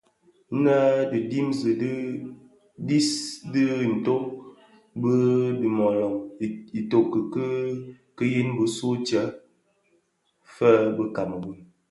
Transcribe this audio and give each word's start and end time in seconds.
Nnë 0.55 0.75
dhi 1.09 1.19
dimzi 1.31 1.71
di 1.81 1.91
dhiyis 2.87 3.09
di 3.51 3.61
dhi 3.81 3.87
nto 3.97 4.15
u 4.21 4.25
dhid 4.31 5.01
bi 5.01 5.11
dimuloň 5.59 6.13
Itoko 6.79 7.17
ki 8.17 8.23
yin 8.33 8.49
bisuu 8.57 8.95
ntsem 9.01 9.27
fè 10.55 10.71
bi 10.95 11.03
kameroun, 11.15 11.59